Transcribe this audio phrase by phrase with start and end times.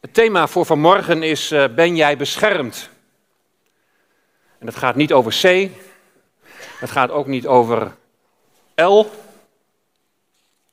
[0.00, 2.90] Het thema voor vanmorgen is: uh, Ben jij beschermd?
[4.58, 5.70] En het gaat niet over C,
[6.78, 7.96] het gaat ook niet over
[8.74, 9.04] L,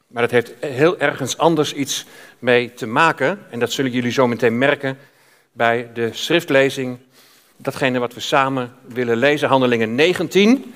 [0.08, 2.06] maar het heeft heel ergens anders iets
[2.40, 3.46] mee te maken.
[3.50, 4.98] En dat zullen jullie zo meteen merken
[5.52, 7.00] bij de schriftlezing.
[7.58, 10.74] Datgene wat we samen willen lezen, Handelingen 19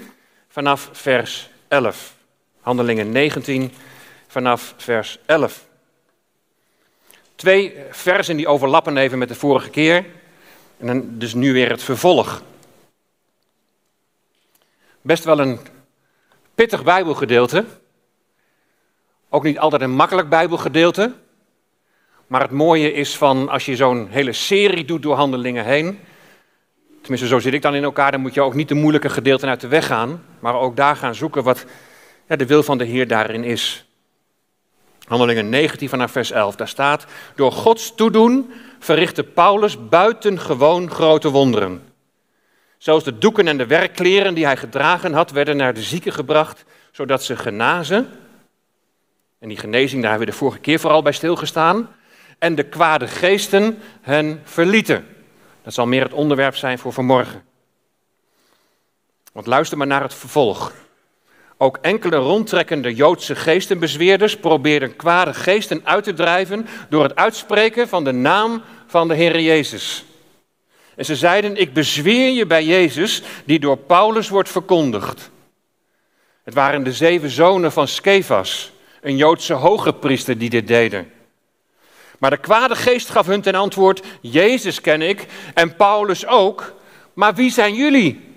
[0.47, 2.13] vanaf vers 11.
[2.61, 3.71] Handelingen 19
[4.27, 5.67] vanaf vers 11.
[7.39, 10.05] Twee versen die overlappen even met de vorige keer.
[10.77, 12.41] En dan dus nu weer het vervolg.
[15.01, 15.59] Best wel een
[16.55, 17.65] pittig Bijbelgedeelte.
[19.29, 21.13] Ook niet altijd een makkelijk Bijbelgedeelte.
[22.27, 25.99] Maar het mooie is van als je zo'n hele serie doet door handelingen heen.
[27.01, 28.11] Tenminste, zo zit ik dan in elkaar.
[28.11, 30.25] Dan moet je ook niet de moeilijke gedeelten uit de weg gaan.
[30.39, 31.65] Maar ook daar gaan zoeken wat
[32.27, 33.88] ja, de wil van de Heer daarin is.
[35.09, 36.55] Handelingen 19 vanaf vers 11.
[36.55, 37.05] Daar staat:
[37.35, 41.83] Door Gods toedoen verrichtte Paulus buitengewoon grote wonderen.
[42.77, 46.65] Zelfs de doeken en de werkkleren die hij gedragen had, werden naar de zieken gebracht,
[46.91, 48.09] zodat ze genazen.
[49.39, 51.95] En die genezing, daar hebben we de vorige keer vooral bij stilgestaan.
[52.39, 55.07] En de kwade geesten hen verlieten.
[55.63, 57.43] Dat zal meer het onderwerp zijn voor vanmorgen.
[59.33, 60.73] Want luister maar naar het vervolg.
[61.61, 68.03] Ook enkele rondtrekkende Joodse geestenbezweerders probeerden kwade geesten uit te drijven door het uitspreken van
[68.03, 70.05] de naam van de Heer Jezus.
[70.95, 75.29] En ze zeiden, ik bezweer je bij Jezus, die door Paulus wordt verkondigd.
[76.43, 78.71] Het waren de zeven zonen van Skefas,
[79.01, 81.11] een Joodse hoge priester, die dit deden.
[82.19, 86.73] Maar de kwade geest gaf hun ten antwoord, Jezus ken ik en Paulus ook,
[87.13, 88.28] maar wie zijn jullie?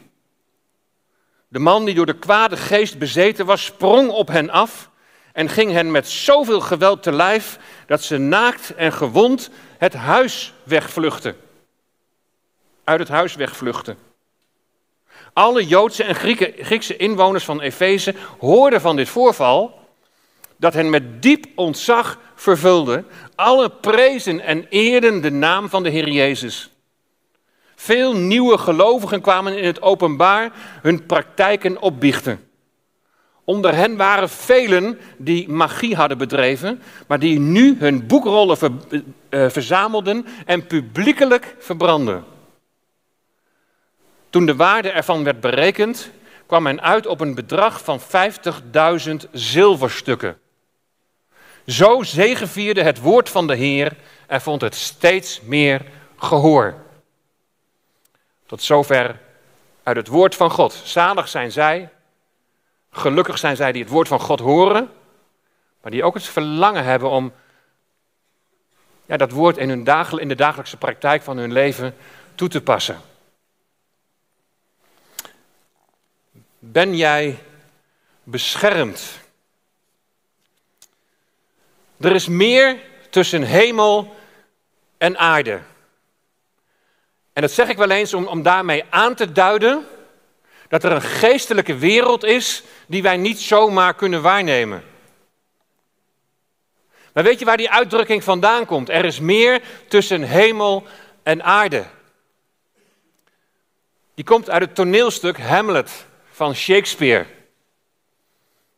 [1.52, 4.90] De man die door de kwade geest bezeten was, sprong op hen af
[5.32, 10.52] en ging hen met zoveel geweld te lijf dat ze naakt en gewond het huis
[10.62, 11.36] wegvluchtten.
[12.84, 13.96] Uit het huis wegvluchten.
[15.32, 16.14] Alle Joodse en
[16.64, 19.80] Griekse inwoners van Efeze hoorden van dit voorval,
[20.56, 23.04] dat hen met diep ontzag vervulde.
[23.34, 26.71] Alle prezen en eerden de naam van de Heer Jezus.
[27.82, 32.48] Veel nieuwe gelovigen kwamen in het openbaar hun praktijken opbiechten.
[33.44, 40.26] Onder hen waren velen die magie hadden bedreven, maar die nu hun boekrollen eh, verzamelden
[40.46, 42.24] en publiekelijk verbrandden.
[44.30, 46.10] Toen de waarde ervan werd berekend,
[46.46, 50.38] kwam men uit op een bedrag van 50.000 zilverstukken.
[51.66, 55.82] Zo zegevierde het woord van de Heer en vond het steeds meer
[56.16, 56.81] gehoor.
[58.46, 59.20] Tot zover
[59.82, 60.72] uit het woord van God.
[60.84, 61.90] Zalig zijn zij,
[62.90, 64.90] gelukkig zijn zij die het woord van God horen,
[65.80, 67.32] maar die ook het verlangen hebben om
[69.06, 71.96] ja, dat woord in, hun in de dagelijkse praktijk van hun leven
[72.34, 73.00] toe te passen.
[76.58, 77.38] Ben jij
[78.22, 79.20] beschermd?
[81.96, 82.78] Er is meer
[83.10, 84.16] tussen hemel
[84.98, 85.60] en aarde.
[87.32, 89.86] En dat zeg ik wel eens om, om daarmee aan te duiden
[90.68, 94.84] dat er een geestelijke wereld is die wij niet zomaar kunnen waarnemen.
[97.12, 98.88] Maar weet je waar die uitdrukking vandaan komt?
[98.88, 100.86] Er is meer tussen hemel
[101.22, 101.84] en aarde.
[104.14, 107.26] Die komt uit het toneelstuk Hamlet van Shakespeare.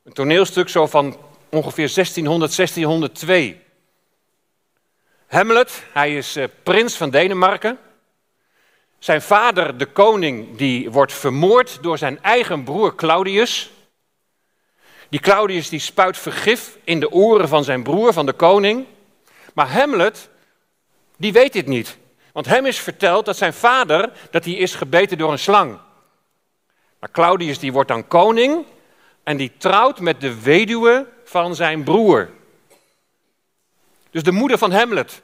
[0.04, 3.62] Een toneelstuk zo van ongeveer 1600, 1602.
[5.26, 7.78] Hamlet, hij is uh, prins van Denemarken.
[9.04, 13.70] Zijn vader, de koning, die wordt vermoord door zijn eigen broer Claudius.
[15.08, 18.86] Die Claudius die spuit vergif in de oren van zijn broer, van de koning.
[19.54, 20.28] Maar Hamlet,
[21.16, 21.98] die weet dit niet.
[22.32, 25.78] Want hem is verteld dat zijn vader, dat hij is gebeten door een slang.
[26.98, 28.64] Maar Claudius die wordt dan koning
[29.22, 32.30] en die trouwt met de weduwe van zijn broer.
[34.10, 35.22] Dus de moeder van Hamlet.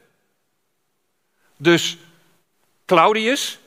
[1.56, 1.98] Dus
[2.84, 3.60] Claudius,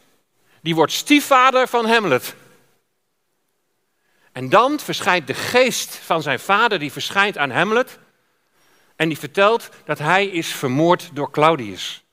[0.64, 2.36] die wordt stiefvader van Hamlet.
[4.32, 8.00] En dan verschijnt de geest van zijn vader, die verschijnt aan Hamlet.
[8.96, 12.04] En die vertelt dat hij is vermoord door Claudius.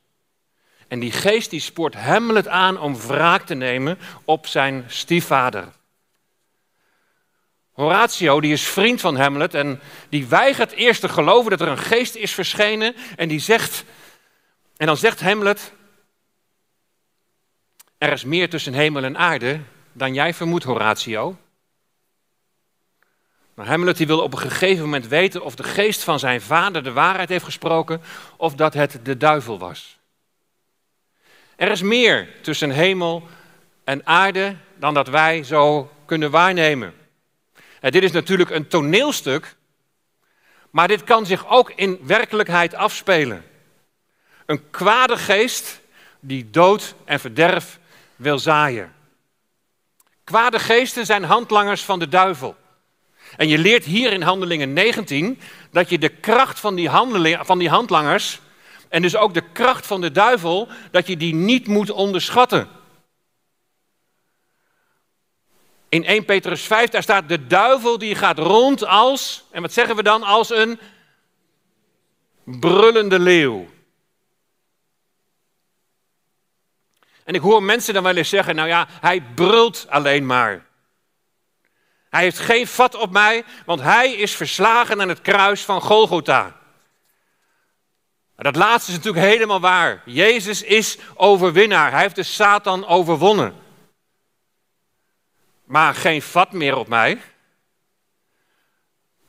[0.89, 5.69] En die geest die spoort Hamlet aan om wraak te nemen op zijn stiefvader.
[7.73, 11.79] Horatio, die is vriend van Hamlet en die weigert eerst te geloven dat er een
[11.79, 12.95] geest is verschenen.
[13.17, 13.85] En die zegt,
[14.77, 15.73] en dan zegt Hamlet,
[18.01, 19.61] er is meer tussen hemel en aarde
[19.93, 21.37] dan jij vermoedt, Horatio.
[23.55, 26.83] Maar Hamlet die wil op een gegeven moment weten of de geest van zijn vader
[26.83, 28.03] de waarheid heeft gesproken
[28.37, 29.99] of dat het de duivel was.
[31.57, 33.29] Er is meer tussen hemel
[33.85, 36.95] en aarde dan dat wij zo kunnen waarnemen.
[37.81, 39.57] En dit is natuurlijk een toneelstuk,
[40.71, 43.45] maar dit kan zich ook in werkelijkheid afspelen.
[44.47, 45.81] Een kwade geest
[46.21, 47.80] die dood en verderf
[48.21, 48.95] wil zaaien.
[50.25, 52.57] Kwade geesten zijn handlangers van de duivel.
[53.37, 55.41] En je leert hier in Handelingen 19
[55.71, 56.91] dat je de kracht van die,
[57.41, 58.41] van die handlangers
[58.89, 62.69] en dus ook de kracht van de duivel, dat je die niet moet onderschatten.
[65.89, 69.97] In 1 Petrus 5, daar staat de duivel die gaat rond als, en wat zeggen
[69.97, 70.79] we dan, als een
[72.45, 73.69] brullende leeuw.
[77.31, 80.67] En ik hoor mensen dan wel eens zeggen, nou ja, hij brult alleen maar.
[82.09, 86.57] Hij heeft geen vat op mij, want hij is verslagen aan het kruis van Golgotha.
[88.37, 90.03] Dat laatste is natuurlijk helemaal waar.
[90.05, 91.91] Jezus is overwinnaar.
[91.91, 93.55] Hij heeft de Satan overwonnen.
[95.65, 97.21] Maar geen vat meer op mij.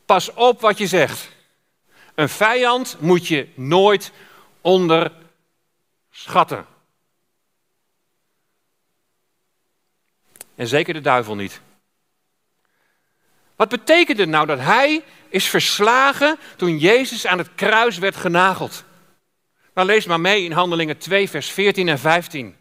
[0.06, 1.30] Pas op wat je zegt.
[2.16, 4.12] Een vijand moet je nooit
[4.62, 6.71] onderschatten.
[10.62, 11.62] En zeker de duivel niet.
[13.56, 18.84] Wat betekent het nou dat hij is verslagen toen Jezus aan het kruis werd genageld?
[19.74, 22.56] Nou, lees maar mee in Handelingen 2, vers 14 en 15.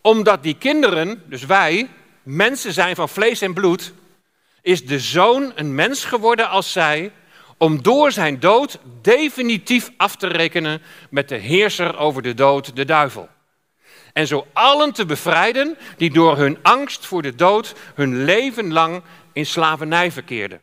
[0.00, 1.88] Omdat die kinderen, dus wij,
[2.22, 3.92] mensen zijn van vlees en bloed,
[4.62, 7.12] is de zoon een mens geworden als zij,
[7.58, 12.84] om door zijn dood definitief af te rekenen met de heerser over de dood, de
[12.84, 13.28] duivel.
[14.12, 19.02] En zo allen te bevrijden die door hun angst voor de dood hun leven lang
[19.32, 20.62] in slavernij verkeerden.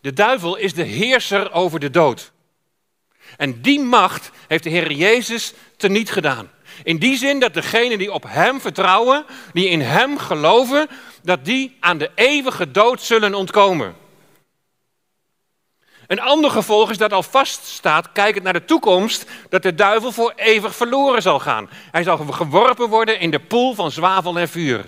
[0.00, 2.32] De duivel is de heerser over de dood.
[3.36, 6.50] En die macht heeft de Heer Jezus teniet gedaan.
[6.82, 10.88] In die zin dat degenen die op Hem vertrouwen, die in Hem geloven,
[11.22, 13.94] dat die aan de eeuwige dood zullen ontkomen.
[16.06, 20.32] Een ander gevolg is dat al vaststaat, kijkend naar de toekomst, dat de duivel voor
[20.36, 21.70] eeuwig verloren zal gaan.
[21.90, 24.86] Hij zal geworpen worden in de poel van zwavel en vuur.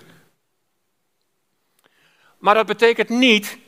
[2.39, 3.59] Maar dat betekent niet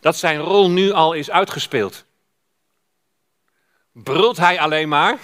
[0.00, 2.04] dat zijn rol nu al is uitgespeeld.
[3.92, 5.18] Brult hij alleen maar?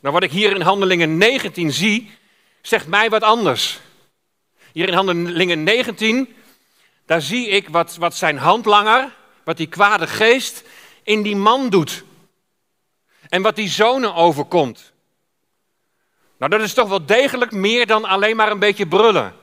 [0.00, 2.10] Nou, wat ik hier in Handelingen 19 zie,
[2.62, 3.80] zegt mij wat anders.
[4.72, 6.36] Hier in Handelingen 19,
[7.06, 9.16] daar zie ik wat, wat zijn handlanger,
[9.48, 10.64] wat die kwade geest
[11.02, 12.04] in die man doet.
[13.28, 14.92] En wat die zonen overkomt.
[16.38, 19.34] Nou, dat is toch wel degelijk meer dan alleen maar een beetje brullen.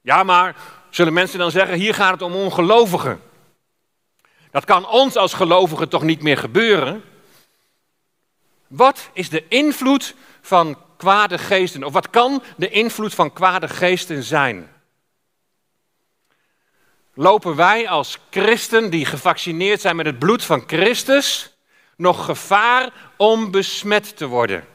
[0.00, 0.56] Ja, maar
[0.90, 3.20] zullen mensen dan zeggen, hier gaat het om ongelovigen.
[4.50, 7.04] Dat kan ons als gelovigen toch niet meer gebeuren?
[8.66, 11.84] Wat is de invloed van kwade geesten?
[11.84, 14.70] Of wat kan de invloed van kwade geesten zijn?
[17.14, 21.56] Lopen wij als christen die gevaccineerd zijn met het bloed van Christus
[21.96, 24.66] nog gevaar om besmet te worden?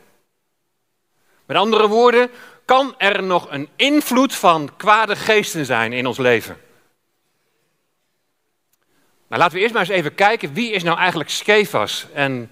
[1.46, 2.30] Met andere woorden,
[2.66, 6.58] kan er nog een invloed van kwade geesten zijn in ons leven?
[9.28, 12.06] Nou, laten we eerst maar eens even kijken, wie is nou eigenlijk Skefas?
[12.14, 12.52] En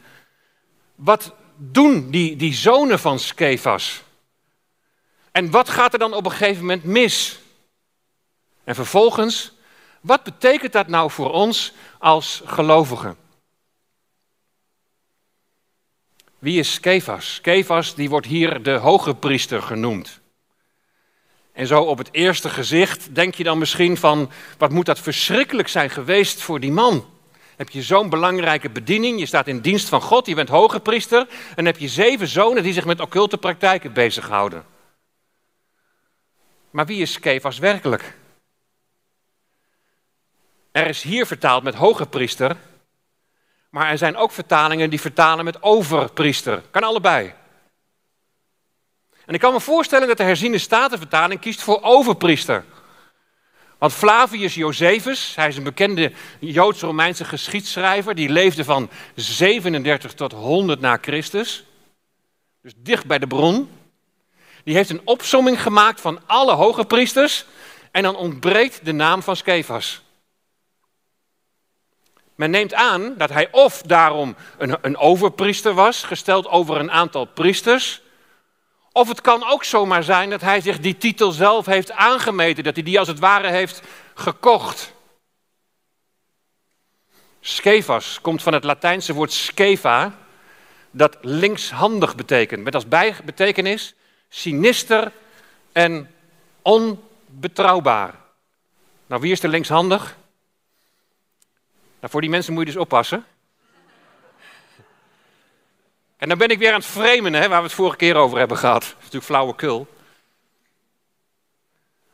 [0.96, 4.04] wat doen die, die zonen van Skefas?
[5.32, 7.40] En wat gaat er dan op een gegeven moment mis?
[8.64, 9.55] En vervolgens,
[10.06, 13.18] wat betekent dat nou voor ons als gelovigen?
[16.40, 17.34] Wie is Skefas?
[17.34, 20.20] Skefas die wordt hier de hoge priester genoemd.
[21.54, 25.68] En zo op het eerste gezicht denk je dan misschien van, wat moet dat verschrikkelijk
[25.68, 27.06] zijn geweest voor die man?
[27.56, 31.28] Heb je zo'n belangrijke bediening, je staat in dienst van God, je bent hoge priester
[31.56, 34.66] en heb je zeven zonen die zich met occulte praktijken bezighouden.
[36.70, 38.16] Maar wie is Kefas werkelijk?
[40.76, 42.56] Er is hier vertaald met hoge priester,
[43.70, 46.62] maar er zijn ook vertalingen die vertalen met overpriester.
[46.72, 47.34] Kan allebei.
[49.26, 52.64] En ik kan me voorstellen dat de herziende statenvertaling kiest voor overpriester.
[53.78, 60.80] Want Flavius Josephus, hij is een bekende Joods-Romeinse geschiedschrijver, die leefde van 37 tot 100
[60.80, 61.66] na Christus,
[62.62, 63.70] dus dicht bij de bron.
[64.64, 67.46] Die heeft een opsomming gemaakt van alle hoge priesters
[67.92, 70.04] en dan ontbreekt de naam van Skefas.
[72.36, 77.26] Men neemt aan dat hij of daarom een, een overpriester was, gesteld over een aantal
[77.26, 78.02] priesters,
[78.92, 82.76] of het kan ook zomaar zijn dat hij zich die titel zelf heeft aangemeten, dat
[82.76, 83.82] hij die als het ware heeft
[84.14, 84.94] gekocht.
[87.40, 90.14] Skevas komt van het Latijnse woord skeva,
[90.92, 92.64] dat linkshandig betekent.
[92.64, 93.94] Met als bijbetekenis
[94.30, 95.12] sinister
[95.72, 96.12] en
[96.62, 98.14] onbetrouwbaar.
[99.08, 100.16] Nou, wie is er linkshandig?
[102.06, 103.26] Nou, voor die mensen moet je dus oppassen.
[106.18, 108.38] En dan ben ik weer aan het framen, hè, waar we het vorige keer over
[108.38, 108.82] hebben gehad.
[108.82, 109.88] Dat is natuurlijk flauwekul.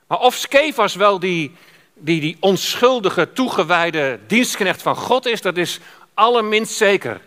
[0.07, 1.55] Maar of Skevas wel die,
[1.93, 5.79] die, die onschuldige, toegewijde dienstknecht van God is, dat is
[6.13, 7.21] allerminst zeker.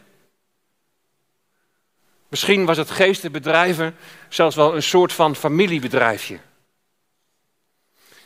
[2.29, 3.97] Misschien was het geestenbedrijven
[4.29, 6.39] zelfs wel een soort van familiebedrijfje.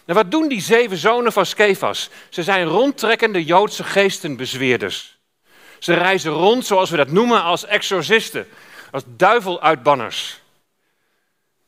[0.09, 2.11] Nou, wat doen die zeven zonen van Skefas?
[2.29, 5.19] Ze zijn rondtrekkende Joodse geestenbezweerders.
[5.79, 8.47] Ze reizen rond, zoals we dat noemen, als exorcisten,
[8.91, 10.41] als duiveluitbanners.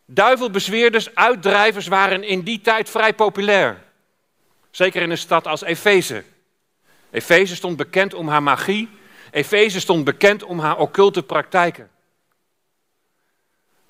[0.05, 3.83] Duivelbezweerders, uitdrijvers waren in die tijd vrij populair.
[4.71, 6.25] Zeker in een stad als Efeze.
[7.11, 8.89] Efeze stond bekend om haar magie.
[9.31, 11.91] Efeze stond bekend om haar occulte praktijken.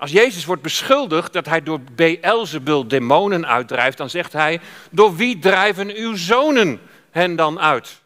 [0.01, 5.39] Als Jezus wordt beschuldigd dat hij door Beelzebul demonen uitdrijft, dan zegt hij: Door wie
[5.39, 6.81] drijven uw zonen
[7.11, 8.01] hen dan uit?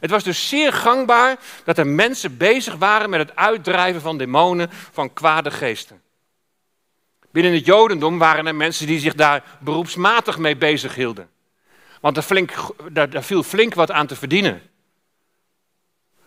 [0.00, 4.70] Het was dus zeer gangbaar dat er mensen bezig waren met het uitdrijven van demonen,
[4.70, 6.02] van kwade geesten.
[7.30, 11.28] Binnen het Jodendom waren er mensen die zich daar beroepsmatig mee bezig hielden.
[12.00, 12.52] Want er, flink,
[12.92, 14.62] daar, viel flink wat aan te verdienen.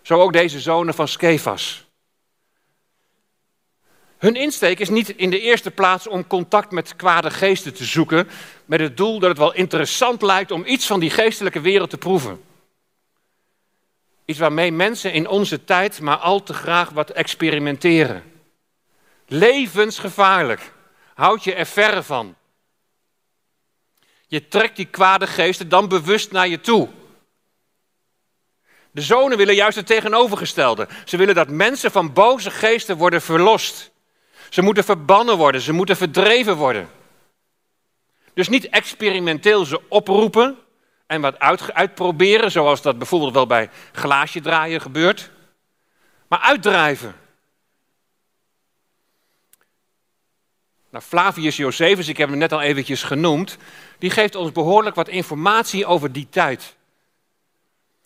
[0.02, 1.87] Zo ook deze zonen van Skefas.
[4.18, 8.30] Hun insteek is niet in de eerste plaats om contact met kwade geesten te zoeken,
[8.66, 11.98] met het doel dat het wel interessant lijkt om iets van die geestelijke wereld te
[11.98, 12.42] proeven.
[14.26, 18.24] Iets waarmee mensen in onze tijd maar al te graag wat experimenteren.
[19.28, 20.74] Levensgevaarlijk.
[21.14, 22.36] Houd je er verre van.
[24.28, 26.90] Je trekt die kwade geesten dan bewust naar je toe.
[28.92, 30.88] De zonen willen juist het tegenovergestelde.
[31.06, 33.92] Ze willen dat mensen van boze geesten worden verlost.
[34.50, 36.90] Ze moeten verbannen worden, ze moeten verdreven worden.
[38.34, 40.58] Dus niet experimenteel ze oproepen
[41.08, 41.40] en wat
[41.74, 45.32] uitproberen, zoals dat bijvoorbeeld wel bij glaasje draaien gebeurt,
[46.28, 47.16] maar uitdrijven.
[50.90, 53.58] Nou, Flavius Josephus, ik heb hem net al eventjes genoemd,
[53.98, 56.76] die geeft ons behoorlijk wat informatie over die tijd.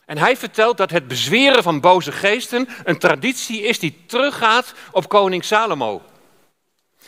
[0.05, 5.09] En hij vertelt dat het bezweren van boze geesten een traditie is die teruggaat op
[5.09, 6.01] koning Salomo.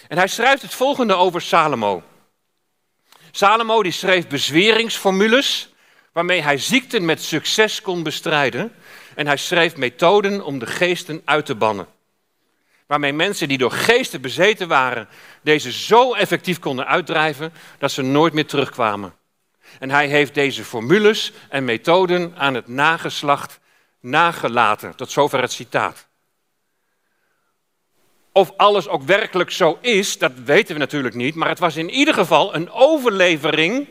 [0.07, 2.03] En hij schrijft het volgende over Salomo.
[3.31, 5.74] Salomo die schreef bezweringsformules
[6.12, 8.74] waarmee hij ziekten met succes kon bestrijden.
[9.15, 11.88] En hij schreef methoden om de geesten uit te bannen.
[12.88, 15.07] Waarmee mensen die door geesten bezeten waren,
[15.41, 19.13] deze zo effectief konden uitdrijven dat ze nooit meer terugkwamen.
[19.79, 23.60] En hij heeft deze formules en methoden aan het nageslacht
[24.00, 24.95] nagelaten.
[24.95, 26.07] Tot zover het citaat.
[28.35, 31.89] Of alles ook werkelijk zo is, dat weten we natuurlijk niet, maar het was in
[31.89, 33.87] ieder geval een overlevering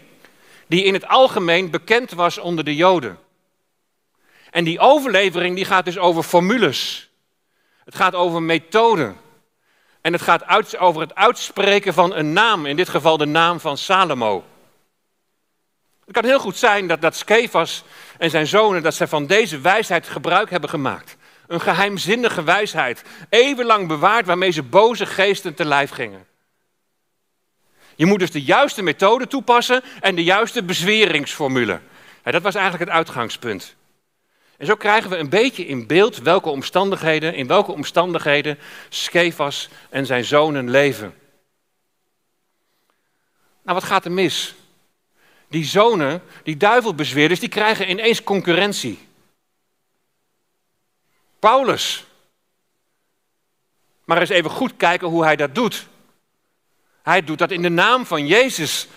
[0.66, 3.18] die in het algemeen bekend was onder de Joden.
[4.50, 7.10] En die overlevering die gaat dus over formules.
[7.84, 9.16] Het gaat over methoden.
[10.00, 13.76] En het gaat over het uitspreken van een naam, in dit geval de naam van
[13.76, 14.44] Salomo.
[16.04, 17.84] Het kan heel goed zijn dat, dat Skefas
[18.18, 21.16] en zijn zonen dat ze van deze wijsheid gebruik hebben gemaakt.
[21.46, 26.26] Een geheimzinnige wijsheid, eeuwenlang bewaard waarmee ze boze geesten te lijf gingen.
[27.94, 31.80] Je moet dus de juiste methode toepassen en de juiste bezweringsformule.
[32.22, 33.74] dat was eigenlijk het uitgangspunt.
[34.56, 38.58] En zo krijgen we een beetje in beeld welke omstandigheden, in welke omstandigheden
[38.88, 41.14] Skefas en zijn zonen leven.
[43.62, 44.54] Nou, wat gaat er mis?
[45.48, 48.98] Die zonen, die duivelbezweerders, die krijgen ineens concurrentie.
[51.42, 52.04] Paulus.
[54.04, 55.86] Maar eens even goed kijken hoe hij dat doet.
[57.02, 58.88] Hij doet dat in de naam van Jezus.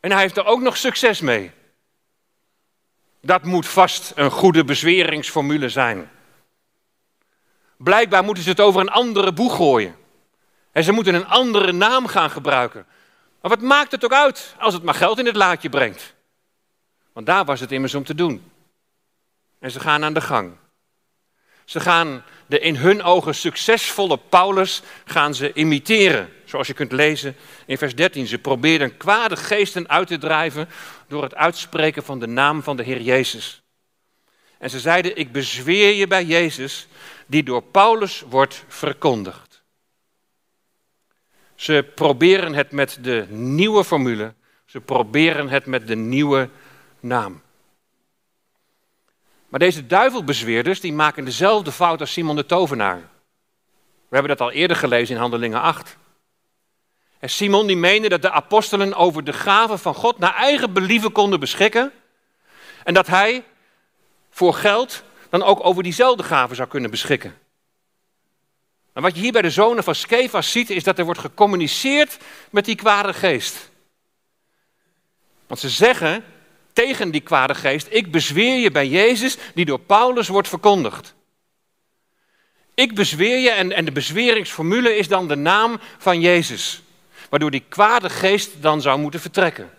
[0.00, 1.50] En hij heeft er ook nog succes mee.
[3.20, 6.10] Dat moet vast een goede bezweringsformule zijn.
[7.76, 9.96] Blijkbaar moeten ze het over een andere boeg gooien.
[10.70, 12.86] En ze moeten een andere naam gaan gebruiken.
[13.40, 16.14] Maar wat maakt het ook uit als het maar geld in het laadje brengt?
[17.12, 18.50] Want daar was het immers om te doen.
[19.58, 20.60] En ze gaan aan de gang.
[21.64, 26.28] Ze gaan de in hun ogen succesvolle Paulus gaan ze imiteren.
[26.44, 28.26] Zoals je kunt lezen in vers 13.
[28.26, 30.68] Ze probeerden kwade geesten uit te drijven
[31.08, 33.62] door het uitspreken van de naam van de Heer Jezus.
[34.58, 36.86] En ze zeiden, ik bezweer je bij Jezus,
[37.26, 39.62] die door Paulus wordt verkondigd.
[41.54, 44.34] Ze proberen het met de nieuwe formule,
[44.66, 46.48] ze proberen het met de nieuwe
[47.00, 47.42] naam.
[49.52, 52.96] Maar deze duivelbezweerders die maken dezelfde fout als Simon de Tovenaar.
[54.08, 55.96] We hebben dat al eerder gelezen in Handelingen 8.
[57.18, 61.12] En Simon die meende dat de apostelen over de gaven van God naar eigen believen
[61.12, 61.92] konden beschikken.
[62.84, 63.44] En dat hij
[64.30, 67.38] voor geld dan ook over diezelfde gaven zou kunnen beschikken.
[68.92, 72.18] Maar wat je hier bij de zonen van Skefas ziet, is dat er wordt gecommuniceerd
[72.50, 73.70] met die kwade geest.
[75.46, 76.24] Want ze zeggen
[76.72, 81.14] tegen die kwade geest, ik bezweer je bij Jezus die door Paulus wordt verkondigd.
[82.74, 86.82] Ik bezweer je en, en de bezweringsformule is dan de naam van Jezus.
[87.28, 89.70] Waardoor die kwade geest dan zou moeten vertrekken.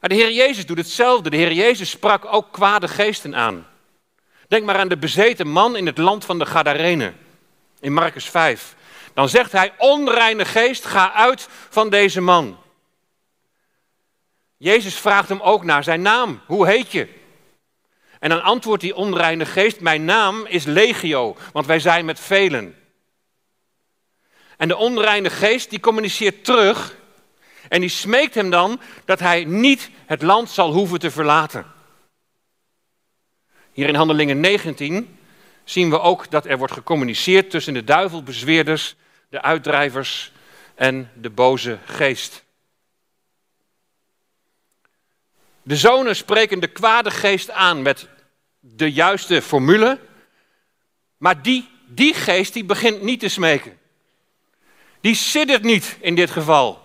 [0.00, 1.30] Maar de Heer Jezus doet hetzelfde.
[1.30, 3.66] De Heer Jezus sprak ook kwade geesten aan.
[4.48, 7.16] Denk maar aan de bezeten man in het land van de Gadarenen.
[7.80, 8.74] In Marcus 5.
[9.14, 12.58] Dan zegt hij, onreine geest, ga uit van deze man.
[14.62, 16.40] Jezus vraagt hem ook naar zijn naam.
[16.46, 17.08] Hoe heet je?
[18.18, 22.76] En dan antwoordt die onreine geest, mijn naam is Legio, want wij zijn met velen.
[24.56, 26.96] En de onreine geest die communiceert terug
[27.68, 31.66] en die smeekt hem dan dat hij niet het land zal hoeven te verlaten.
[33.72, 35.18] Hier in Handelingen 19
[35.64, 38.94] zien we ook dat er wordt gecommuniceerd tussen de duivelbezweerders,
[39.28, 40.32] de uitdrijvers
[40.74, 42.44] en de boze geest.
[45.62, 48.08] De zonen spreken de kwade geest aan met
[48.60, 49.98] de juiste formule,
[51.16, 53.78] maar die, die geest die begint niet te smeken.
[55.00, 56.80] Die siddert niet in dit geval.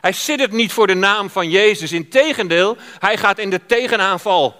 [0.00, 1.92] Hij siddert niet voor de naam van Jezus.
[1.92, 4.56] Integendeel, hij gaat in de tegenaanval.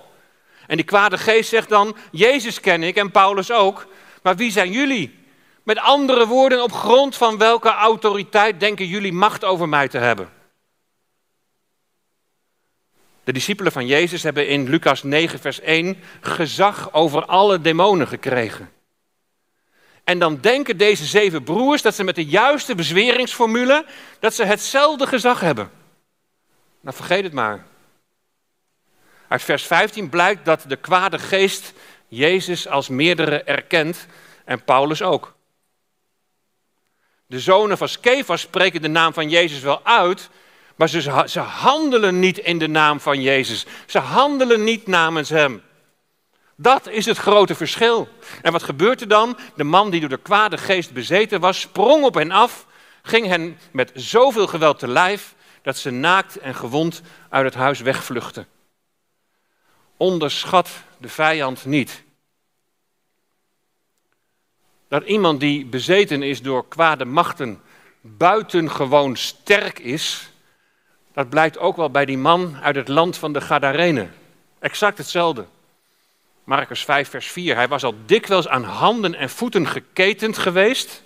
[0.66, 3.86] En die kwade geest zegt dan: Jezus ken ik en Paulus ook,
[4.22, 5.24] maar wie zijn jullie?
[5.62, 10.35] Met andere woorden, op grond van welke autoriteit denken jullie macht over mij te hebben?
[13.26, 18.72] De discipelen van Jezus hebben in Lucas 9, vers 1 gezag over alle demonen gekregen.
[20.04, 23.86] En dan denken deze zeven broers dat ze met de juiste bezweringsformule,
[24.20, 25.70] dat ze hetzelfde gezag hebben.
[26.80, 27.66] Nou, vergeet het maar.
[29.28, 31.72] Uit vers 15 blijkt dat de kwade geest
[32.08, 34.06] Jezus als meerdere erkent
[34.44, 35.34] en Paulus ook.
[37.26, 40.30] De zonen van Skefas spreken de naam van Jezus wel uit,
[40.76, 43.66] maar ze, ze handelen niet in de naam van Jezus.
[43.86, 45.62] Ze handelen niet namens Hem.
[46.56, 48.08] Dat is het grote verschil.
[48.42, 49.38] En wat gebeurt er dan?
[49.56, 52.66] De man die door de kwade geest bezeten was, sprong op hen af,
[53.02, 57.80] ging hen met zoveel geweld te lijf, dat ze naakt en gewond uit het huis
[57.80, 58.46] wegvluchtten.
[59.96, 62.04] Onderschat de vijand niet.
[64.88, 67.60] Dat iemand die bezeten is door kwade machten
[68.00, 70.30] buitengewoon sterk is,
[71.16, 74.14] dat blijkt ook wel bij die man uit het land van de Gadarenen.
[74.58, 75.46] Exact hetzelfde.
[76.44, 77.54] Marcus 5, vers 4.
[77.54, 81.02] Hij was al dikwijls aan handen en voeten geketend geweest.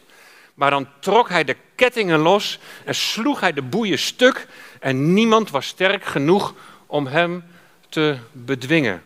[0.54, 4.46] Maar dan trok hij de kettingen los en sloeg hij de boeien stuk.
[4.80, 6.54] En niemand was sterk genoeg
[6.86, 7.44] om hem
[7.88, 9.02] te bedwingen.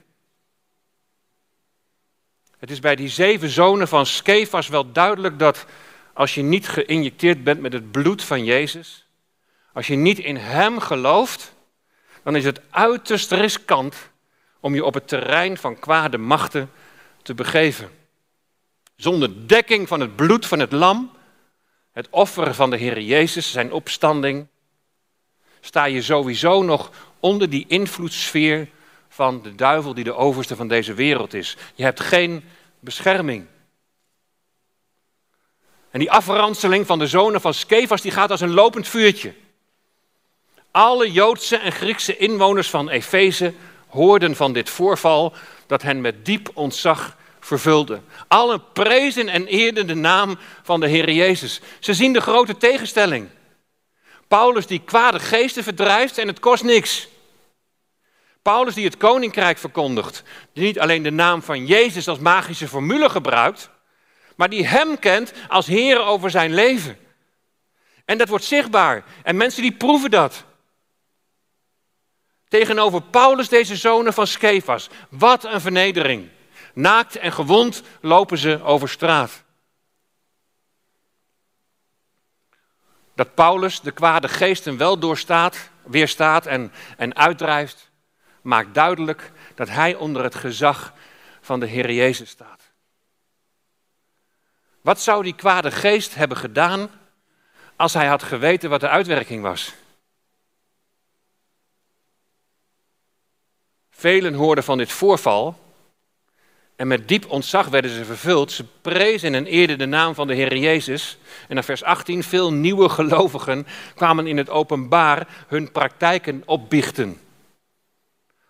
[2.59, 5.67] Het is bij die zeven zonen van Skefas wel duidelijk dat
[6.13, 9.04] als je niet geïnjecteerd bent met het bloed van Jezus,
[9.75, 11.55] als je niet in Hem gelooft,
[12.23, 13.97] dan is het uiterst riskant
[14.61, 16.71] om je op het terrein van kwade machten
[17.23, 17.91] te begeven.
[18.97, 21.11] Zonder dekking van het bloed van het lam,
[21.93, 24.47] het offer van de Heer Jezus, zijn opstanding,
[25.61, 28.69] sta je sowieso nog onder die invloedssfeer
[29.09, 31.57] van de duivel die de overste van deze wereld is.
[31.75, 32.45] Je hebt geen
[32.81, 33.47] bescherming.
[35.91, 39.35] En die afranseling van de zonen van Skefas die gaat als een lopend vuurtje.
[40.77, 43.55] Alle Joodse en Griekse inwoners van Efeze
[43.89, 45.35] hoorden van dit voorval
[45.67, 48.01] dat hen met diep ontzag vervulde.
[48.29, 51.61] Allen prezen en eerden de naam van de Heer Jezus.
[51.79, 53.29] Ze zien de grote tegenstelling.
[54.29, 57.09] Paulus die kwade geesten verdrijft en het kost niks.
[58.43, 63.11] Paulus die het koninkrijk verkondigt, die niet alleen de naam van Jezus als magische formule
[63.11, 63.71] gebruikt,
[64.37, 66.99] maar die hem kent als Heer over zijn leven.
[68.05, 70.45] En dat wordt zichtbaar en mensen die proeven dat.
[72.55, 74.89] Tegenover Paulus, deze zonen van Skefas.
[75.09, 76.29] Wat een vernedering.
[76.75, 79.45] Naakt en gewond lopen ze over straat.
[83.15, 87.91] Dat Paulus de kwade geesten wel doorstaat, weerstaat en, en uitdrijft,
[88.43, 90.93] maakt duidelijk dat hij onder het gezag
[91.41, 92.63] van de Heer Jezus staat.
[94.81, 96.91] Wat zou die kwade geest hebben gedaan
[97.77, 99.75] als hij had geweten wat de uitwerking was?
[104.05, 105.59] Velen hoorden van dit voorval
[106.77, 108.53] En met diep ontzag werden ze vervuld.
[108.53, 111.19] Ze prezen en eerden de naam van de Heer Jezus.
[111.49, 117.21] En naar vers 18, veel nieuwe gelovigen kwamen in het openbaar hun praktijken opbiechten.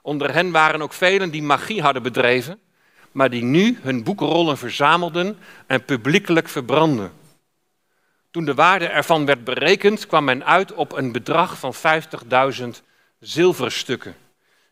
[0.02, 2.58] Onder hen waren ook velen die magie hadden bedreven,
[3.12, 7.12] maar die nu hun boekrollen verzamelden en publiekelijk verbrandden.
[8.30, 12.64] Toen de waarde ervan werd berekend, kwam men uit op een bedrag van 50.000
[13.20, 14.23] zilverstukken.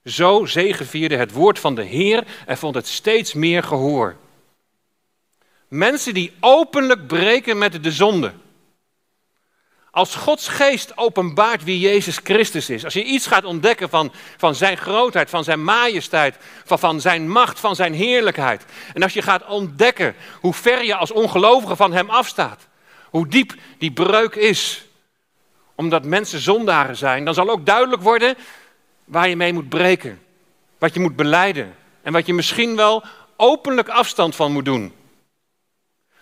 [0.05, 4.17] Zo zegevierde het woord van de Heer en vond het steeds meer gehoor.
[5.69, 8.33] Mensen die openlijk breken met de zonde.
[9.91, 14.55] Als Gods geest openbaart wie Jezus Christus is, als je iets gaat ontdekken van, van
[14.55, 18.65] zijn grootheid, van zijn majesteit, van, van zijn macht, van zijn heerlijkheid.
[18.95, 22.67] En als je gaat ontdekken hoe ver je als ongelovige van hem afstaat,
[23.11, 24.85] hoe diep die breuk is,
[25.75, 28.37] omdat mensen zondaren zijn, dan zal ook duidelijk worden
[29.05, 30.23] waar je mee moet breken,
[30.79, 33.05] wat je moet beleiden en wat je misschien wel
[33.37, 34.93] openlijk afstand van moet doen.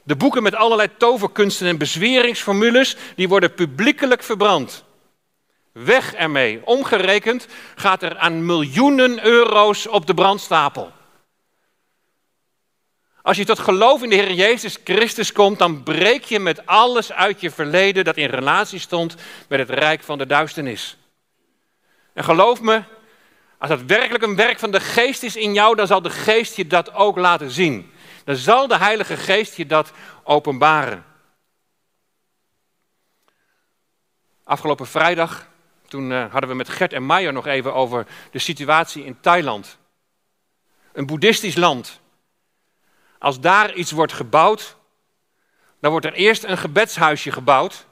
[0.03, 4.85] De boeken met allerlei toverkunsten en bezweringsformules, die worden publiekelijk verbrand.
[5.73, 6.61] Weg ermee.
[6.65, 10.93] Omgerekend gaat er aan miljoenen euro's op de brandstapel.
[13.23, 17.13] Als je tot geloof in de Heer Jezus Christus komt, dan breek je met alles
[17.13, 19.15] uit je verleden dat in relatie stond
[19.49, 20.97] met het rijk van de duisternis.
[22.21, 22.83] En geloof me,
[23.59, 26.57] als dat werkelijk een werk van de geest is in jou, dan zal de geest
[26.57, 27.93] je dat ook laten zien.
[28.25, 29.93] Dan zal de Heilige Geest je dat
[30.25, 31.05] openbaren.
[34.45, 35.47] Afgelopen vrijdag,
[35.89, 39.79] toen uh, hadden we met Gert en Meijer nog even over de situatie in Thailand.
[40.93, 42.01] Een boeddhistisch land.
[43.19, 44.77] Als daar iets wordt gebouwd,
[45.81, 47.87] dan wordt er eerst een gebedshuisje gebouwd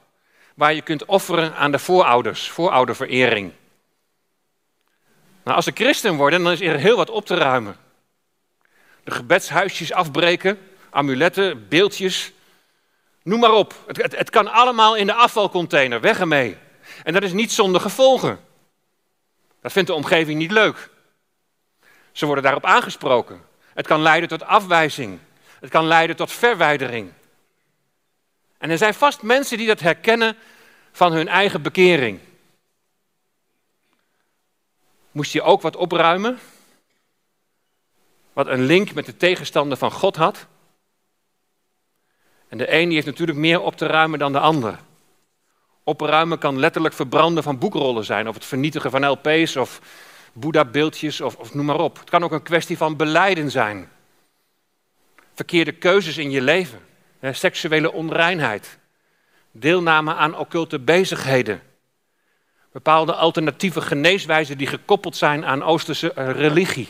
[0.55, 3.53] waar je kunt offeren aan de voorouders, voorouderverering.
[5.49, 7.77] Maar als ze christen worden, dan is er heel wat op te ruimen.
[9.05, 10.59] De gebedshuisjes afbreken,
[10.91, 12.33] amuletten, beeldjes,
[13.23, 13.75] noem maar op.
[13.87, 16.57] Het, het, het kan allemaal in de afvalcontainer, weg ermee.
[17.03, 18.41] En dat is niet zonder gevolgen.
[19.61, 20.91] Dat vindt de omgeving niet leuk.
[22.13, 23.43] Ze worden daarop aangesproken.
[23.75, 25.19] Het kan leiden tot afwijzing.
[25.61, 27.13] Het kan leiden tot verwijdering.
[28.59, 30.37] En er zijn vast mensen die dat herkennen
[30.93, 32.21] van hun eigen bekering.
[35.19, 36.39] Moest je ook wat opruimen?
[38.33, 40.47] Wat een link met de tegenstander van God had?
[42.49, 44.79] En de een heeft natuurlijk meer op te ruimen dan de ander.
[45.83, 49.81] Opruimen kan letterlijk verbranden van boekrollen zijn, of het vernietigen van LP's of
[50.33, 51.99] Boeddha-beeldjes of, of noem maar op.
[51.99, 53.91] Het kan ook een kwestie van beleiden zijn.
[55.35, 56.81] Verkeerde keuzes in je leven,
[57.21, 58.79] seksuele onreinheid,
[59.51, 61.63] deelname aan occulte bezigheden,
[62.73, 66.89] bepaalde alternatieve geneeswijzen die gekoppeld zijn aan Oosterse eh, religie.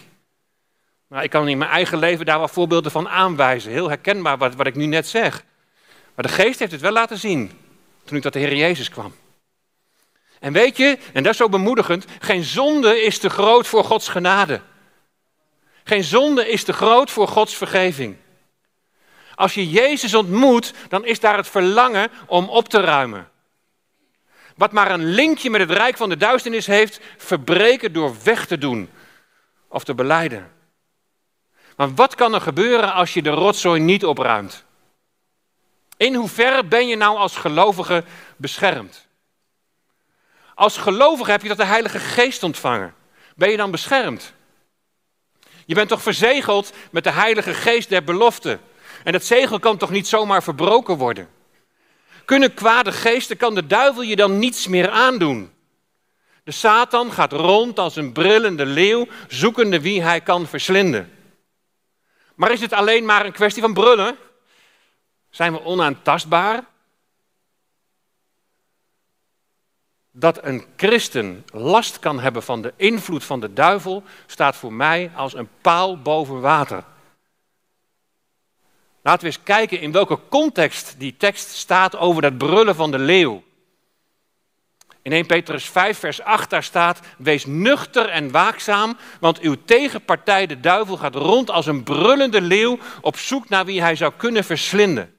[1.08, 3.72] Nou, ik kan in mijn eigen leven daar wel voorbeelden van aanwijzen.
[3.72, 5.44] Heel herkenbaar wat, wat ik nu net zeg.
[6.14, 7.50] Maar de geest heeft het wel laten zien
[8.04, 9.14] toen ik tot de Heer Jezus kwam.
[10.38, 14.08] En weet je, en dat is zo bemoedigend, geen zonde is te groot voor Gods
[14.08, 14.60] genade.
[15.84, 18.16] Geen zonde is te groot voor Gods vergeving.
[19.34, 23.28] Als je Jezus ontmoet, dan is daar het verlangen om op te ruimen.
[24.58, 28.58] Wat maar een linkje met het rijk van de duisternis heeft, verbreken door weg te
[28.58, 28.90] doen
[29.68, 30.52] of te beleiden.
[31.76, 34.64] Maar wat kan er gebeuren als je de rotzooi niet opruimt?
[35.96, 38.04] In hoeverre ben je nou als gelovige
[38.36, 39.06] beschermd?
[40.54, 42.94] Als gelovige heb je dat de Heilige Geest ontvangen.
[43.36, 44.32] Ben je dan beschermd?
[45.66, 48.58] Je bent toch verzegeld met de Heilige Geest der belofte.
[49.04, 51.28] En dat zegel kan toch niet zomaar verbroken worden?
[52.28, 55.52] Kunnen kwade geesten, kan de duivel je dan niets meer aandoen?
[56.44, 61.12] De Satan gaat rond als een brillende leeuw, zoekende wie hij kan verslinden.
[62.34, 64.16] Maar is het alleen maar een kwestie van brullen?
[65.30, 66.64] Zijn we onaantastbaar?
[70.10, 75.10] Dat een christen last kan hebben van de invloed van de duivel, staat voor mij
[75.14, 76.84] als een paal boven water.
[79.08, 82.98] Laten we eens kijken in welke context die tekst staat over dat brullen van de
[82.98, 83.42] leeuw.
[85.02, 90.46] In 1 Petrus 5, vers 8, daar staat: Wees nuchter en waakzaam, want uw tegenpartij,
[90.46, 94.44] de duivel, gaat rond als een brullende leeuw op zoek naar wie hij zou kunnen
[94.44, 95.14] verslinden.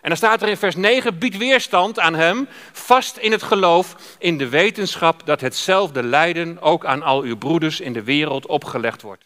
[0.00, 3.96] En dan staat er in vers 9: Bied weerstand aan hem, vast in het geloof,
[4.18, 9.02] in de wetenschap dat hetzelfde lijden ook aan al uw broeders in de wereld opgelegd
[9.02, 9.24] wordt.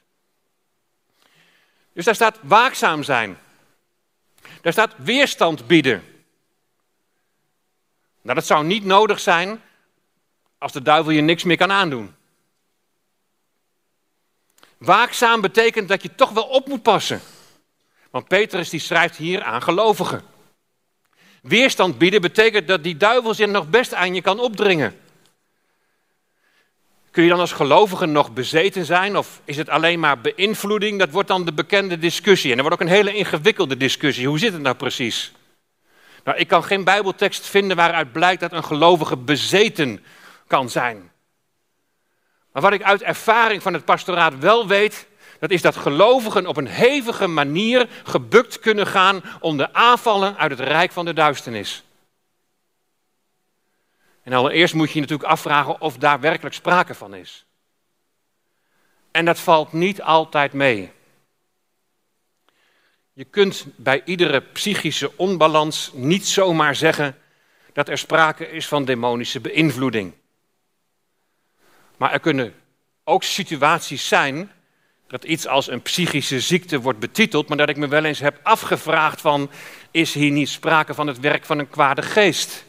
[1.92, 3.38] Dus daar staat waakzaam zijn.
[4.66, 6.04] Daar staat weerstand bieden.
[8.22, 9.62] Nou, dat zou niet nodig zijn
[10.58, 12.14] als de duivel je niks meer kan aandoen.
[14.78, 17.20] Waakzaam betekent dat je toch wel op moet passen.
[18.10, 20.22] Want Petrus die schrijft hier aan gelovigen.
[21.42, 25.00] Weerstand bieden betekent dat die duivel zich nog best aan je kan opdringen.
[27.16, 30.98] Kun je dan als gelovige nog bezeten zijn of is het alleen maar beïnvloeding?
[30.98, 32.50] Dat wordt dan de bekende discussie.
[32.50, 34.28] En er wordt ook een hele ingewikkelde discussie.
[34.28, 35.32] Hoe zit het nou precies?
[36.24, 40.04] Nou, ik kan geen Bijbeltekst vinden waaruit blijkt dat een gelovige bezeten
[40.46, 41.10] kan zijn.
[42.52, 45.06] Maar wat ik uit ervaring van het pastoraat wel weet,
[45.40, 50.60] dat is dat gelovigen op een hevige manier gebukt kunnen gaan onder aanvallen uit het
[50.60, 51.85] rijk van de duisternis.
[54.26, 57.46] En allereerst moet je je natuurlijk afvragen of daar werkelijk sprake van is.
[59.10, 60.90] En dat valt niet altijd mee.
[63.12, 67.16] Je kunt bij iedere psychische onbalans niet zomaar zeggen
[67.72, 70.14] dat er sprake is van demonische beïnvloeding.
[71.96, 72.54] Maar er kunnen
[73.04, 74.52] ook situaties zijn
[75.06, 78.40] dat iets als een psychische ziekte wordt betiteld, maar dat ik me wel eens heb
[78.42, 79.50] afgevraagd van,
[79.90, 82.64] is hier niet sprake van het werk van een kwade geest?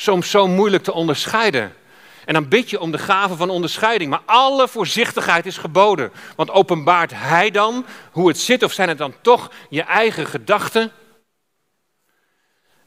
[0.00, 1.76] Soms zo moeilijk te onderscheiden.
[2.24, 4.10] En dan bid je om de gave van onderscheiding.
[4.10, 6.12] Maar alle voorzichtigheid is geboden.
[6.36, 10.92] Want openbaart hij dan hoe het zit, of zijn het dan toch je eigen gedachten?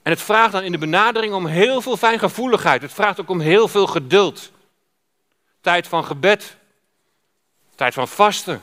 [0.04, 2.82] En het vraagt dan in de benadering om heel veel fijngevoeligheid.
[2.82, 4.52] Het vraagt ook om heel veel geduld.
[5.62, 6.56] Tijd van gebed.
[7.76, 8.62] Tijd van vasten.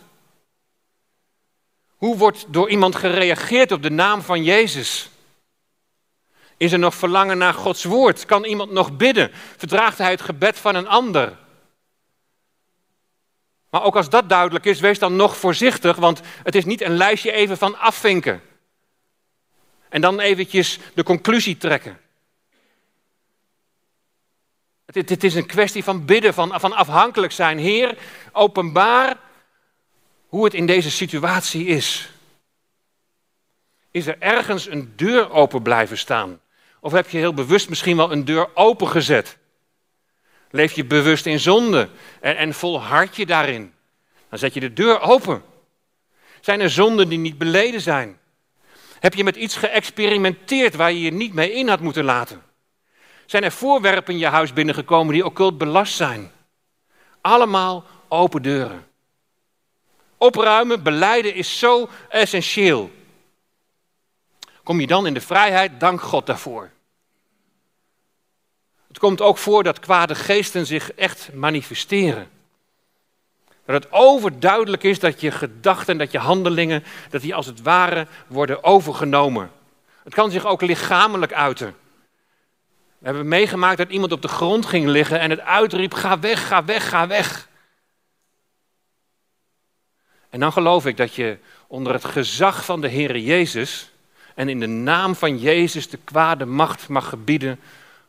[1.97, 5.11] Hoe wordt door iemand gereageerd op de naam van Jezus?
[6.59, 8.25] Is er nog verlangen naar Gods woord?
[8.25, 9.31] Kan iemand nog bidden?
[9.57, 11.37] Verdraagt hij het gebed van een ander?
[13.71, 16.97] Maar ook als dat duidelijk is, wees dan nog voorzichtig, want het is niet een
[16.97, 18.43] lijstje even van afvinken.
[19.89, 22.01] En dan eventjes de conclusie trekken.
[24.87, 27.59] Het, is een kwestie van bidden, van, van afhankelijk zijn.
[27.59, 27.99] Heer,
[28.33, 29.17] openbaar
[30.27, 32.11] hoe het in deze situatie is.
[33.91, 36.41] Is er ergens een deur open blijven staan?
[36.81, 39.39] Of heb je heel bewust misschien wel een deur opengezet?
[40.51, 41.89] Leef je bewust in zonde
[42.21, 43.75] en, en volhard je daarin?
[44.29, 45.43] Dan zet je de deur open.
[46.41, 48.19] Zijn er zonden die niet beleden zijn?
[49.01, 52.43] Heb je met iets geëxperimenteerd waar je je niet mee in had moeten laten?
[53.27, 56.31] Zijn er voorwerpen in je huis binnengekomen die occult belast zijn?
[57.21, 58.87] Allemaal open deuren.
[60.19, 62.91] Opruimen, beleiden is zo essentieel.
[64.69, 66.71] Kom je dan in de vrijheid, dank God daarvoor.
[68.89, 72.31] Het komt ook voor dat kwade geesten zich echt manifesteren.
[73.65, 78.07] Dat het overduidelijk is dat je gedachten, dat je handelingen, dat die als het ware
[78.27, 79.51] worden overgenomen.
[80.05, 81.77] Het kan zich ook lichamelijk uiten.
[82.99, 86.47] We hebben meegemaakt dat iemand op de grond ging liggen en het uitriep: ga weg,
[86.47, 87.49] ga weg, ga weg.
[90.31, 93.93] En dan geloof ik dat je onder het gezag van de Heer Jezus
[94.39, 97.61] en in de naam van Jezus de kwade macht mag gebieden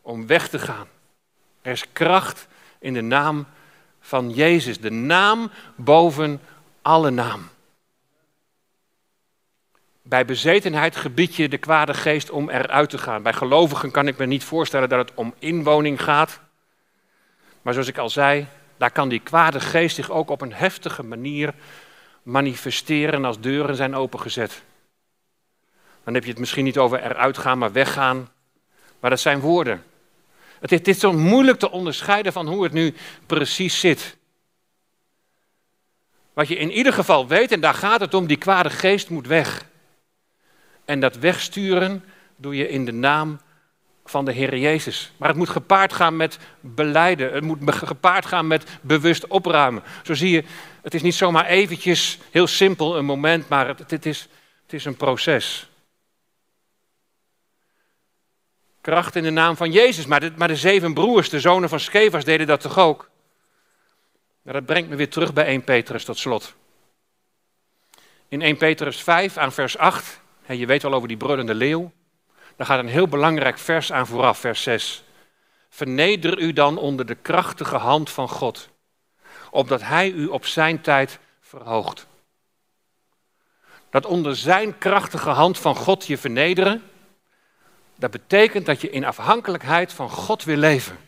[0.01, 0.87] om weg te gaan.
[1.61, 2.47] Er is kracht
[2.79, 3.47] in de naam
[3.99, 6.41] van Jezus, de naam boven
[6.81, 7.49] alle naam.
[10.01, 13.23] Bij bezetenheid gebied je de kwade geest om eruit te gaan.
[13.23, 16.39] Bij gelovigen kan ik me niet voorstellen dat het om inwoning gaat.
[17.61, 21.03] Maar zoals ik al zei, daar kan die kwade geest zich ook op een heftige
[21.03, 21.53] manier
[22.23, 24.63] manifesteren als deuren zijn opengezet.
[26.09, 28.29] Dan heb je het misschien niet over eruit gaan, maar weggaan.
[28.99, 29.83] Maar dat zijn woorden.
[30.59, 32.93] Het is, is zo moeilijk te onderscheiden van hoe het nu
[33.25, 34.17] precies zit.
[36.33, 39.27] Wat je in ieder geval weet, en daar gaat het om, die kwade geest moet
[39.27, 39.65] weg.
[40.85, 42.03] En dat wegsturen
[42.35, 43.39] doe je in de naam
[44.05, 45.11] van de Heer Jezus.
[45.17, 47.33] Maar het moet gepaard gaan met beleiden.
[47.33, 49.83] Het moet gepaard gaan met bewust opruimen.
[50.03, 50.43] Zo zie je,
[50.81, 54.27] het is niet zomaar eventjes heel simpel een moment, maar het, het, is,
[54.63, 55.68] het is een proces.
[58.81, 60.05] Kracht in de naam van Jezus.
[60.05, 63.09] Maar de, maar de zeven broers, de zonen van Skevas, deden dat toch ook?
[64.43, 66.55] Dat brengt me weer terug bij 1 Petrus tot slot.
[68.27, 71.91] In 1 Petrus 5 aan vers 8, je weet wel over die brullende leeuw,
[72.55, 75.03] daar gaat een heel belangrijk vers aan vooraf, vers 6.
[75.69, 78.69] Verneder u dan onder de krachtige hand van God,
[79.51, 82.07] opdat Hij u op zijn tijd verhoogt.
[83.89, 86.83] Dat onder zijn krachtige hand van God je vernederen,
[87.99, 90.99] dat betekent dat je in afhankelijkheid van God wil leven.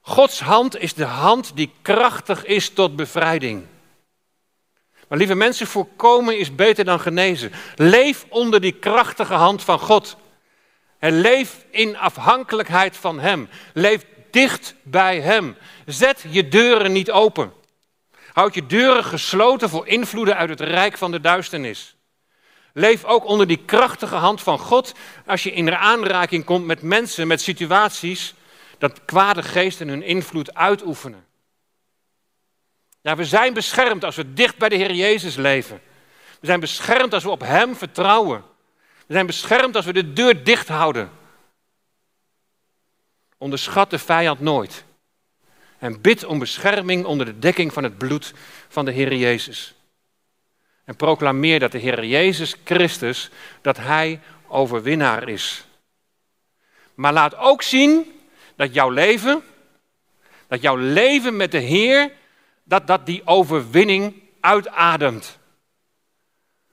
[0.00, 3.66] Gods hand is de hand die krachtig is tot bevrijding.
[5.08, 7.52] Maar lieve mensen, voorkomen is beter dan genezen.
[7.76, 10.16] Leef onder die krachtige hand van God.
[10.98, 13.48] En leef in afhankelijkheid van Hem.
[13.74, 15.56] Leef dicht bij Hem.
[15.86, 17.52] Zet je deuren niet open.
[18.32, 21.96] Houd je deuren gesloten voor invloeden uit het rijk van de duisternis.
[22.78, 24.92] Leef ook onder die krachtige hand van God
[25.26, 28.34] als je in aanraking komt met mensen, met situaties
[28.78, 31.26] dat kwade geesten hun invloed uitoefenen.
[33.00, 35.80] Ja, we zijn beschermd als we dicht bij de Heer Jezus leven.
[36.40, 38.44] We zijn beschermd als we op Hem vertrouwen.
[39.06, 41.10] We zijn beschermd als we de deur dicht houden.
[43.38, 44.84] Onderschat de vijand nooit.
[45.78, 48.34] En bid om bescherming onder de dekking van het bloed
[48.68, 49.74] van de Heer Jezus.
[50.88, 55.66] En proclameer dat de Heer Jezus Christus, dat Hij overwinnaar is.
[56.94, 58.20] Maar laat ook zien
[58.56, 59.42] dat jouw leven,
[60.46, 62.12] dat jouw leven met de Heer,
[62.64, 65.38] dat dat die overwinning uitademt.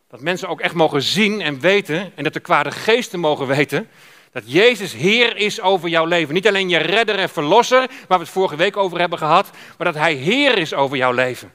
[0.08, 3.90] Dat mensen ook echt mogen zien en weten, en dat de kwade geesten mogen weten,
[4.32, 6.34] dat Jezus Heer is over jouw leven.
[6.34, 9.88] Niet alleen je redder en verlosser, waar we het vorige week over hebben gehad, maar
[9.88, 11.54] dat Hij Heer is over jouw leven.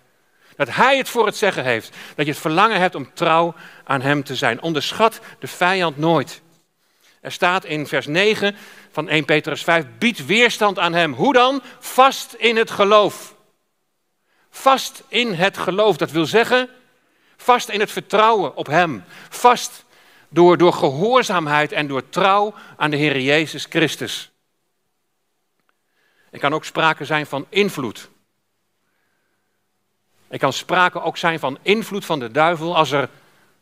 [0.60, 1.96] Dat Hij het voor het zeggen heeft.
[2.14, 4.62] Dat je het verlangen hebt om trouw aan Hem te zijn.
[4.62, 6.40] Onderschat de vijand nooit.
[7.20, 8.56] Er staat in vers 9
[8.92, 11.12] van 1 Petrus 5, bied weerstand aan Hem.
[11.12, 11.62] Hoe dan?
[11.78, 13.34] Vast in het geloof.
[14.50, 16.68] Vast in het geloof, dat wil zeggen,
[17.36, 19.04] vast in het vertrouwen op Hem.
[19.28, 19.84] Vast
[20.28, 24.30] door, door gehoorzaamheid en door trouw aan de Heer Jezus Christus.
[26.30, 28.10] Er kan ook sprake zijn van invloed.
[30.30, 33.08] Er kan sprake ook zijn van invloed van de duivel als er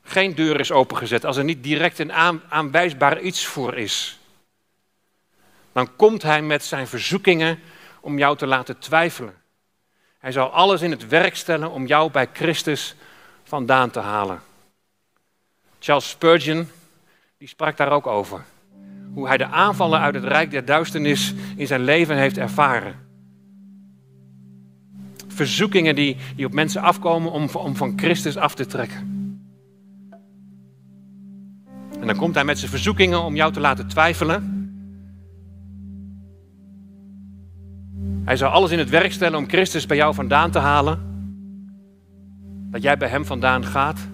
[0.03, 2.13] geen deur is opengezet, als er niet direct een
[2.49, 4.19] aanwijsbaar iets voor is.
[5.73, 7.61] Dan komt hij met zijn verzoekingen
[8.01, 9.35] om jou te laten twijfelen.
[10.19, 12.95] Hij zal alles in het werk stellen om jou bij Christus
[13.45, 14.43] vandaan te halen.
[15.79, 16.71] Charles Spurgeon,
[17.39, 18.45] die sprak daar ook over.
[19.15, 23.08] Hoe hij de aanvallen uit het rijk der duisternis in zijn leven heeft ervaren.
[25.39, 28.99] Verzoekingen die, die op mensen afkomen om, om van Christus af te trekken.
[32.01, 34.57] En dan komt hij met zijn verzoekingen om jou te laten twijfelen.
[38.25, 40.99] Hij zal alles in het werk stellen om Christus bij jou vandaan te halen.
[42.71, 44.09] Dat jij bij Hem vandaan gaat.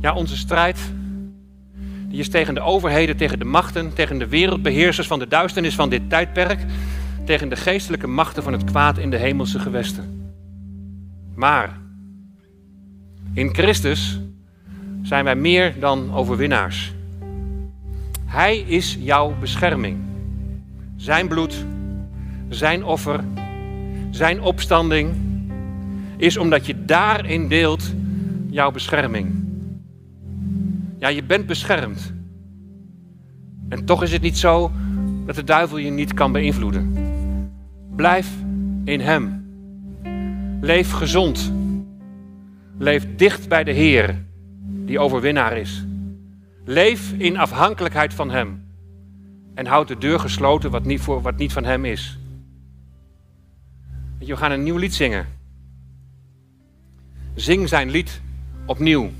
[0.00, 0.78] Ja, onze strijd,
[2.08, 5.90] die is tegen de overheden, tegen de machten, tegen de wereldbeheersers van de duisternis van
[5.90, 6.64] dit tijdperk,
[7.24, 10.21] tegen de geestelijke machten van het kwaad in de hemelse gewesten.
[11.34, 11.80] Maar
[13.32, 14.20] in Christus
[15.02, 16.92] zijn wij meer dan overwinnaars.
[18.24, 19.98] Hij is jouw bescherming.
[20.96, 21.66] Zijn bloed,
[22.48, 23.24] zijn offer,
[24.10, 25.14] zijn opstanding
[26.16, 27.94] is omdat je daarin deelt
[28.50, 29.44] jouw bescherming.
[30.98, 32.12] Ja, je bent beschermd.
[33.68, 34.70] En toch is het niet zo
[35.26, 36.92] dat de duivel je niet kan beïnvloeden.
[37.96, 38.28] Blijf
[38.84, 39.41] in Hem.
[40.62, 41.52] Leef gezond.
[42.78, 44.24] Leef dicht bij de Heer,
[44.62, 45.84] die overwinnaar is.
[46.64, 48.64] Leef in afhankelijkheid van Hem.
[49.54, 52.18] En houd de deur gesloten wat niet, voor, wat niet van Hem is.
[54.18, 55.26] We gaan een nieuw lied zingen.
[57.34, 58.20] Zing zijn lied
[58.66, 59.10] opnieuw.